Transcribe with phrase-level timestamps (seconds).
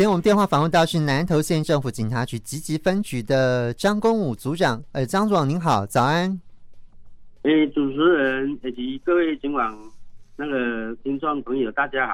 [0.00, 4.82] 今天我们电话访问到是南投县政府警察局集集分局的张公武组长。
[4.92, 6.40] 呃，张总您好，早安。
[7.42, 9.78] 哎、主持人以及各位警网
[10.36, 12.12] 那个听众朋友，大家好。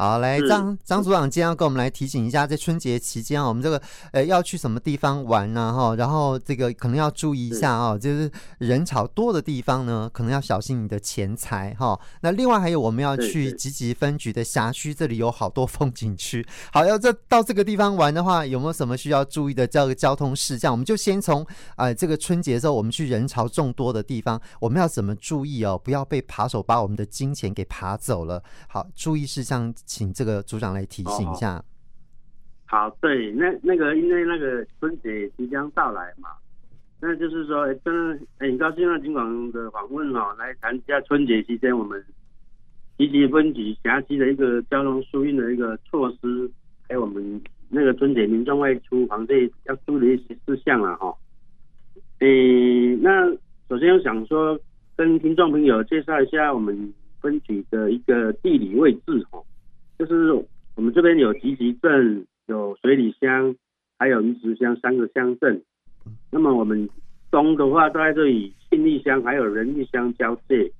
[0.00, 5.74] 好，来张张组长，今天要跟我们来提醒一下，在春节期间啊，我们这个呃要去什么地方玩呢？
[5.76, 12.00] 哈，然后这个可能要注意一下啊，就是人潮多的地方呢，可能要小心你的钱财哈。
[12.22, 16.46] 那另外还有我们要去集集分局的辖区，这里有好多风景区。
[16.72, 20.72] 好，要这到这个地方玩的话，有没有什么需要注意的这个交通事项？
[20.72, 21.42] 我们就先从
[21.76, 25.78] 啊、呃、这个春节的时候，我们去人潮众多的地方，我们要怎么注意哦？
[25.78, 28.42] 不要被扒手把我们的金钱给扒走了。
[28.66, 29.70] 好，注意事项。
[29.90, 31.60] 请这个组长来提醒一下。
[32.64, 36.28] 好，对，那那个因为那个春节即将到来嘛，
[37.00, 42.00] 那就是说，欸、真的很高兴啊，警广的访问哦，来谈一下春节期间我们
[42.98, 46.48] 积极分局辖区的一个交通疏运的一个措施，
[46.88, 51.12] 还有我们那个春节民众外出防备要注意的一些事项了哈。
[52.20, 53.28] 诶、那
[53.68, 54.56] 首先我想说，
[54.94, 59.42] 跟听众朋友介绍一下我们分局的一个地理位置哈。
[60.00, 60.32] 就是
[60.76, 63.54] 我们这边有集集镇、有水里乡、
[63.98, 65.62] 还有鱼池乡三个乡镇。
[66.30, 66.88] 那么我们
[67.30, 70.72] 东的话，在这里信义乡还有仁义乡交界；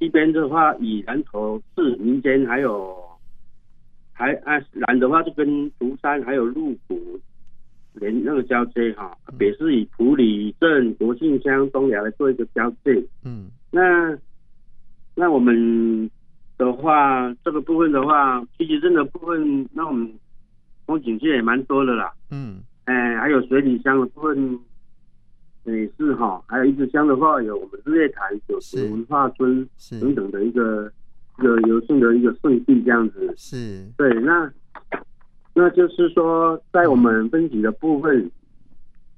[0.00, 2.92] 西边的话，以南投市民间还有
[4.12, 7.20] 还啊南的话，就跟竹山还有鹿谷
[7.92, 9.16] 连那个交接哈。
[9.38, 13.00] 北是以埔里镇、国姓乡、东寮来做一个交界。
[13.24, 14.18] 嗯，那
[15.14, 16.10] 那我们。
[16.58, 20.10] 的话，这个部分的话，集集镇的部分，那我们
[20.86, 22.12] 风景区也蛮多的啦。
[22.30, 24.58] 嗯，哎、欸，还有水里乡的部分
[25.64, 29.68] 也是哈，还有一支乡的话，有我们日月潭、九十文化村
[30.00, 30.90] 等等的一个
[31.38, 33.34] 一个游胜的一个顺地这样子。
[33.36, 34.50] 是，对，那
[35.54, 38.30] 那就是说，在我们分局的部分，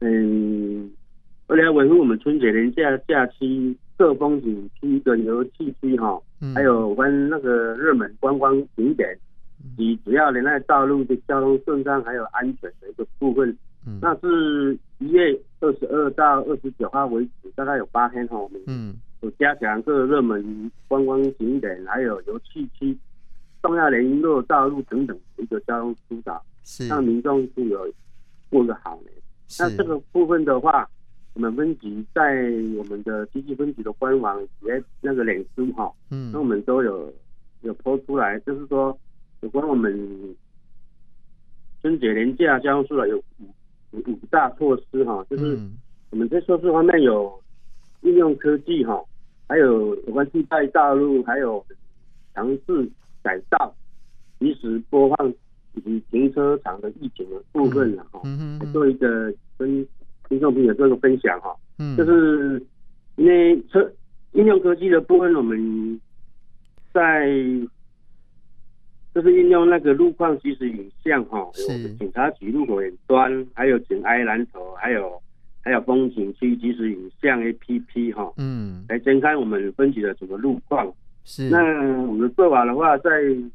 [0.00, 0.90] 嗯，
[1.50, 6.16] 为了维护我们春节连假假期各风景区的游憩区哈。
[6.54, 9.18] 还有关那个热门观光景点，
[9.76, 13.54] 以主要连带道路的交通顺畅还有安全的一个部分，
[14.00, 22.96] 那是一月二十二到二十九号为止，大概有八天哈，我们有加强各热门观光景点，还有游憩区、
[23.60, 26.40] 重要联络道路等等的一个交通疏导，
[26.88, 27.86] 让民众是有
[28.48, 29.12] 过个好年。
[29.58, 30.88] 那这个部分的话。
[31.40, 32.22] 我们分局在
[32.76, 37.10] 我们的经济分局的官网也那个脸书哈，嗯，那我们都有
[37.62, 38.94] 有 po 出来，就是说
[39.40, 39.90] 有关我们
[41.80, 43.16] 春节连假交通疏导有
[43.92, 45.58] 五五大措施哈，就是
[46.10, 47.42] 我们在措施方面有
[48.02, 49.02] 应用科技哈，
[49.48, 51.64] 还有有关替代道路，还有
[52.34, 52.86] 强制
[53.22, 53.74] 改造、
[54.38, 55.32] 及时播放
[55.72, 58.20] 以及停车场的预警的部分了哈，
[58.74, 59.88] 做一个跟。
[60.30, 62.64] 听众朋友做个分享哈，嗯，就是
[63.16, 63.92] 因为车
[64.32, 66.00] 应用科技的部分，我们
[66.94, 67.28] 在
[69.12, 75.20] 就是应用那个路况即时影像哈，有警察局路口远端，还有警哀蓝头，还有
[75.62, 80.86] 还有风景区即时影像 APP 哈，嗯，来监看我们分局的整个路况。
[81.24, 81.58] 是，那
[82.06, 83.10] 我们的做法的话，在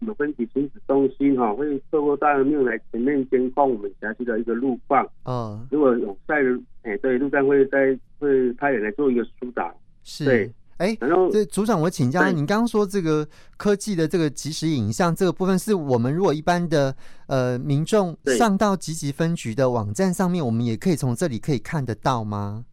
[0.00, 5.04] 我们分局行驶中心哈，会透过大人命来全面监控我们辖区的一个路况。
[5.24, 6.36] 嗯，如果有在
[6.82, 9.74] 哎，对，路上会在会派人来做一个疏导。
[10.04, 16.94] 是，对，哎，然后这组长，我请教，你刚刚说这个科技的这个即时影像这个部分，是我们如果一般的
[17.26, 22.64] 呃民众上到集集分局的网站上面，我们也可以从这里可以看得到吗？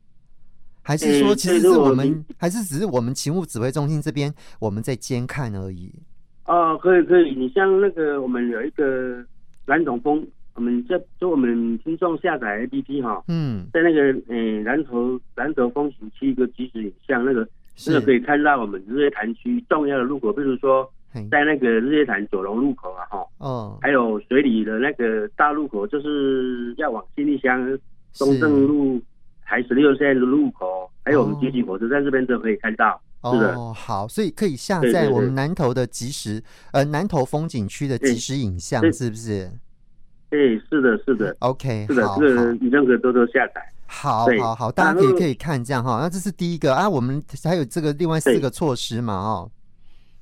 [0.83, 5.89] 还是说，其实是我们，还是只是我们勤务指挥中心这边我们在监看而已？
[6.45, 9.23] 哦，可以可以，你像那个我们有一个
[9.65, 17.47] 蓝总风，我们这就我们听众下载 APP 哈，嗯，在那个诶蓝头蓝头风景区一个即时影像，那个
[17.87, 20.85] 那个可以看到我们日月潭区重要的路口，比如说
[21.31, 27.65] 在那个日月潭九龙路口啊，哈，哦，还有水里的那个大路口，就是要往新义乡
[28.11, 29.01] 中正路。
[29.53, 32.99] 台十六线的路口，还有我们集集火车站这边都可以看到。
[33.31, 36.41] 是的，哦，好，所以可以下载我们南投的即时，
[36.71, 39.47] 呃，南投风景区的即时影像，是不是？
[40.31, 41.35] 对，是的，是的。
[41.39, 43.61] OK，是的，这个你任何都都下载。
[43.85, 45.99] 好，好，好，大家可以可以看这样哈。
[46.01, 49.51] 那这是第一个啊，我们还有这个另外四个措施嘛，哦。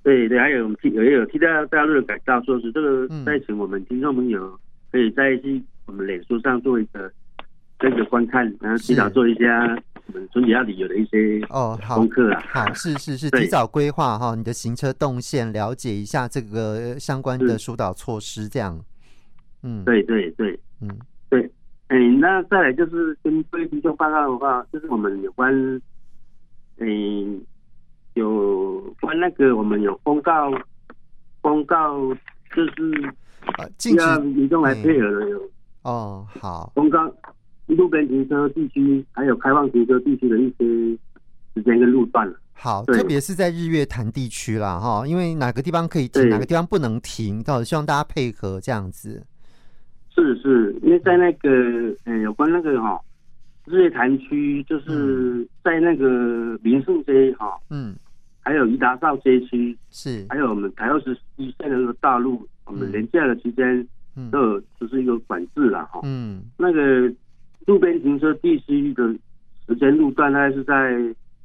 [0.03, 4.59] 对对，还有我们替也有替代大陆的改造措施，这个再请我们听众朋友
[4.91, 7.09] 可以在去我们脸书上做一个。
[7.81, 9.43] 这个观看，然后提早做一下
[10.05, 12.43] 我们春节要旅游的一些哦功课啊。
[12.47, 18.79] 好，是是是，提早规划哈，你的行车动线，了解一下这个相关的疏导措施，这样。
[19.63, 20.89] 嗯，对对对，嗯，
[21.29, 21.43] 对，
[21.87, 25.53] 哎、欸，那再来就是跟各位听众报告的话，就是我们有关，
[26.79, 27.41] 哎、欸，
[28.15, 30.51] 有关那个我们有公告，
[31.41, 31.97] 公告
[32.55, 33.13] 就是
[33.57, 34.19] 啊，禁止。
[34.19, 35.45] 民众来配合的有、欸、
[35.83, 37.11] 哦，好，公告
[37.75, 40.65] 路边停车地区还有开放停车地区的一些
[41.53, 42.39] 时间跟路段了。
[42.53, 49.25] 好，特别是在日月潭地区啦，哈，因为哪个地方可以停，哪个地方不能停，到希望大家配合这样子。
[50.13, 51.49] 是是，因为在那个，
[52.03, 53.01] 呃，有关那个哈，
[53.65, 57.95] 日月潭区，就是在那个民宿街哈，嗯，
[58.41, 63.87] 还有宜达少街区，是，还有我们台二十一线的那个大路，我们连假的期间，
[64.29, 67.11] 都有就是一个管制了哈，嗯，那个
[67.65, 69.03] 路边停车地区的
[69.67, 70.97] 时间路段大概是在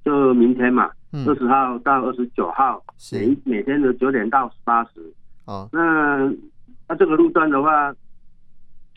[0.05, 0.91] 就明天嘛。
[1.27, 4.91] 二十号到二十九号，每每天的九点到十八时。
[5.47, 6.31] 哦，那
[6.87, 7.95] 那这个路段的话，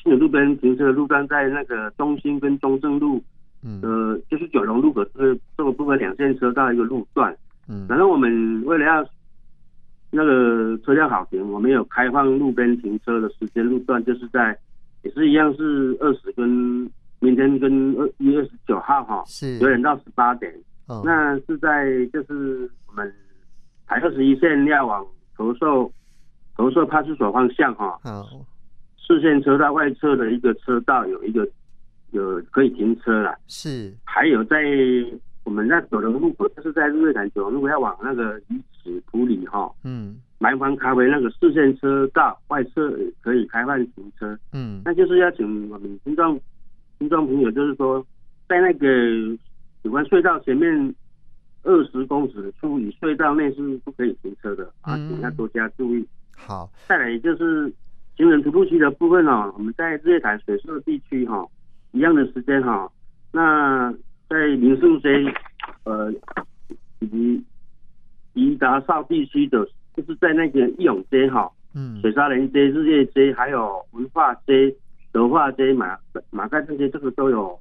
[0.04, 3.24] 新的路边停车的路段在那个中心跟中正路，
[3.63, 7.33] 嗯，呃，就是九龙路口这个这个部分两线车道一个路段。
[7.69, 9.07] 嗯，然后我们为了要
[10.12, 14.57] 那个车辆好停，我们有开放路边停车的时间路段，就是在
[15.04, 16.89] 也是一样是二十跟
[17.19, 19.60] 明天跟二一月十九号哈，是。
[19.60, 20.54] 九点到十八点。
[20.88, 21.06] Oh.
[21.06, 23.13] 那是在就是我们
[23.86, 25.06] 台二十一线要往
[25.38, 25.92] 投售
[26.57, 28.25] 投售派出所方向哈，哦，
[28.98, 31.48] 视线车道外侧的一个车道有一个
[32.10, 34.63] 有可以停车了，是，还有在
[35.44, 46.42] 我们那走的路口，就是在日月潭九龙路要往那个鱼池埔里哈，嗯，南方咖啡那个视线车道外侧可以开放停车，嗯，那就是要请我们听众
[46.99, 48.05] 听众朋友，就是说
[48.47, 48.87] 在那个。
[49.83, 50.93] 有关隧道前面
[51.63, 56.05] 二十公尺处以隧道内是不可以停车的啊，请大家多加注意。
[56.35, 57.71] 好，再来就是
[58.17, 61.47] 行人徒步区的部分哦，我们在日月潭水社地区哈，
[61.93, 62.91] 一样的时间哈。
[63.31, 63.89] 那
[64.27, 65.09] 在民胜街
[65.85, 66.11] 呃
[66.99, 67.41] 以及
[68.33, 69.65] 宜达邵地区的，
[69.95, 74.75] 就是在那个义勇街哈，嗯，水沙连街、日月街，还有文化街、
[75.11, 75.97] 德化街、马
[76.29, 77.59] 马盖这些，这个都有。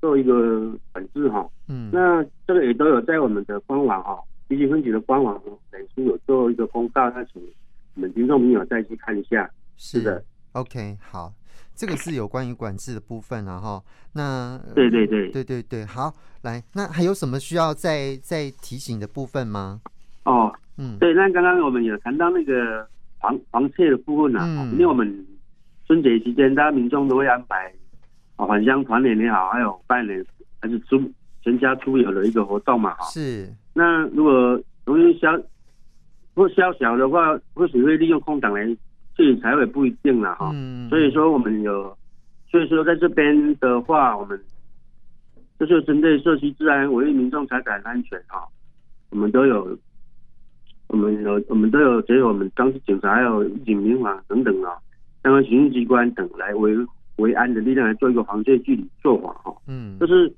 [0.00, 4.18] 做一个本质哈，嗯，那这个也都有在我们的官网哈，
[4.48, 5.38] 积极分局的官网
[5.70, 7.42] 本书有做一个公告，那请
[7.96, 9.50] 我们听众朋友再去看一下。
[9.76, 11.30] 是的，OK，好，
[11.74, 13.82] 这个是有关于管制的部分啊哈。
[14.14, 19.82] 那对对对对对对，好，来，那还有什么需要再再提醒的部分吗？
[20.24, 22.88] 哦，嗯，对，那刚刚我们有谈到那个
[23.18, 25.26] 黄黄切的部分啊，嗯，因为我们
[25.90, 27.68] 春节期间大家民众都会安排。
[28.36, 30.24] 返乡团年也好，还有拜年，
[30.60, 31.02] 还是出
[31.42, 33.04] 全家出游的一个活动嘛，哈。
[33.06, 33.52] 是。
[33.74, 35.36] 那如果容易消
[36.32, 38.64] 不消小的话，或许会利用空档来
[39.16, 40.52] 去才会不一定了，哈。
[40.54, 40.88] 嗯。
[40.88, 41.92] 所以说我们有，
[42.48, 44.40] 所以说在这边的话，我们
[45.58, 48.46] 就是针对社区治安、维护民众财产安全，哈，
[49.10, 49.76] 我们都有，
[50.86, 54.72] 我们有，我们都有只有我们当地警察还有警民网等等啊，
[55.22, 56.90] 相关行政机关等来维护。
[57.16, 60.32] 维安的力量来做一个防线距离做法哈，嗯，就是，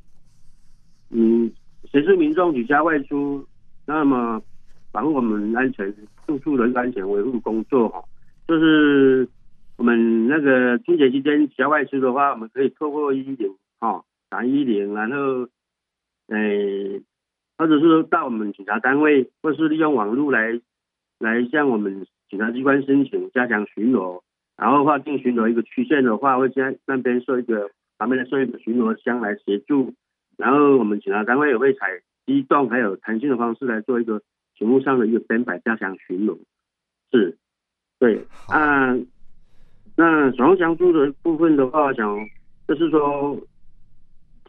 [1.11, 1.49] 嗯，
[1.84, 3.46] 谁是民众举家外出，
[3.87, 4.43] 那么
[4.90, 5.94] 保护我们安全
[6.26, 8.02] 住宿的安全维护工作哈，
[8.49, 9.29] 就是
[9.76, 15.47] 我们那个春节期间举家外出的话，我们可以透过一零哈打一零，然后，
[16.35, 17.00] 诶，
[17.57, 20.61] 或者是到我们警察单位，或是利用网络来
[21.21, 24.21] 来向我们警察机关申请加强巡逻。
[24.62, 29.92] 然后的话进巡逻一个区县的话，会在那边设一个旁边的设一个巡逻箱来协助。
[30.37, 34.23] 然后我们警察单位也会采机动还有弹性的方式来做一个
[34.57, 36.38] 屏幕上的一个编排加强巡逻。
[37.11, 37.37] 是，
[37.99, 38.97] 对啊。
[39.97, 42.16] 那守望相助的部分的话，我想
[42.69, 43.37] 就是说，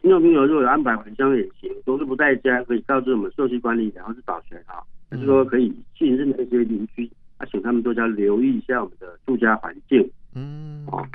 [0.00, 4.78] 听众朋友如果有安排返乡也行，都是不在家，可以告知我们社区管理，然后是保全啊，
[5.10, 7.10] 就是说可以信任的一些邻居。
[7.44, 10.10] 啊，请他们多加留意一下我们的住家环境。
[10.34, 11.06] 嗯，哦，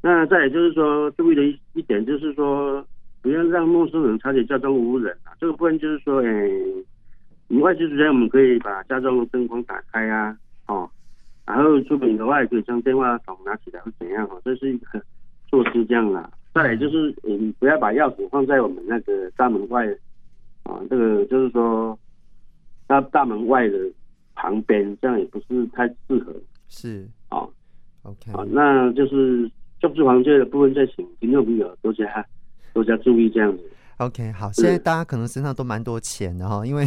[0.00, 2.84] 那再也就是说，注意的一一点就是说，
[3.20, 5.34] 不要让陌生人察觉家中无人啊。
[5.40, 6.84] 这个部分就是说，哎、欸，
[7.48, 10.36] 你外出之前我们可以把家中的灯光打开啊，
[10.68, 10.88] 哦，
[11.46, 15.02] 然后出门的话也可以将电话筒拿起来或怎样哦，这是一个
[15.48, 16.30] 措施这样啦。
[16.54, 19.86] 再来就是，你不要把钥匙放在我们那个大门外
[20.62, 21.98] 啊，这个就是说，
[22.88, 23.78] 那大门外的。
[24.34, 26.34] 旁边这样也不是太适合，
[26.68, 27.08] 是。
[27.28, 27.50] 啊、哦、
[28.02, 28.32] ，OK。
[28.32, 29.50] 啊，那就是
[29.80, 32.04] 住宿房间的部分，再请听众朋友多加
[32.72, 33.62] 多加注意这样子。
[33.98, 36.84] OK，好，现在大家可能身上都蛮多钱的哈，因为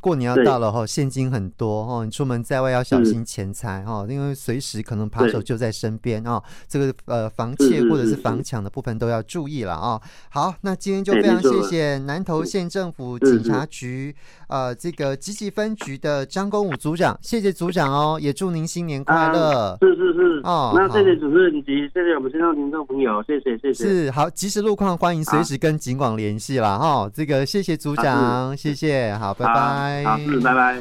[0.00, 6.42] 过年要到了哈，现金很多哈，你出门在外要小心钱财哈，因为随时可能扒手就在身边啊。
[6.66, 10.00] 这个呃防窃或者是防抢的部分都要注意了啊。
[10.30, 14.14] 好，那今天就非常谢谢南投县政府警察局
[14.48, 19.76] 呃这个集集分局的张公武组长，谢谢组长哦，也祝您新年快乐。
[19.80, 23.84] 是是是哦，那谢谢主持人及谢谢我们线上听众朋友，谢谢谢谢。
[23.84, 27.10] 是好，及时路况欢迎随时跟警广联系了哈。
[27.12, 30.78] 这个谢谢组长，谢谢，好，拜拜好，是，拜拜。